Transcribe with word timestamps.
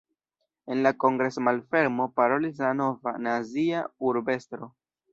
En 0.75 0.79
la 0.87 0.91
kongres-malfermo 1.03 2.09
parolis 2.21 2.65
la 2.65 2.75
nova, 2.83 3.17
nazia 3.29 3.87
urb-estro. 4.11 4.77